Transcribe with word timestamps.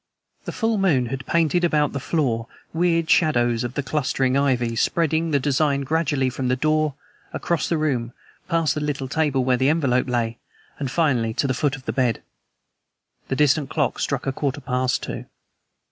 The 0.45 0.51
full 0.51 0.79
moon 0.79 1.05
had 1.13 1.27
painted 1.27 1.63
about 1.63 1.93
the 1.93 1.99
floor 1.99 2.47
weird 2.73 3.07
shadows 3.07 3.63
of 3.63 3.75
the 3.75 3.83
clustering 3.83 4.35
ivy, 4.35 4.75
spreading 4.75 5.29
the 5.29 5.39
design 5.39 5.81
gradually 5.81 6.31
from 6.31 6.47
the 6.47 6.55
door, 6.55 6.95
across 7.33 7.69
the 7.69 7.77
room, 7.77 8.11
past 8.49 8.73
the 8.73 8.81
little 8.81 9.07
table 9.07 9.43
where 9.43 9.57
the 9.57 9.69
envelope 9.69 10.09
lay, 10.09 10.39
and 10.79 10.89
finally 10.89 11.35
to 11.35 11.45
the 11.45 11.53
foot 11.53 11.75
of 11.75 11.85
the 11.85 11.93
bed. 11.93 12.23
The 13.27 13.35
distant 13.35 13.69
clock 13.69 13.99
struck 13.99 14.25
a 14.25 14.31
quarter 14.33 14.59
past 14.61 15.03
two. 15.03 15.25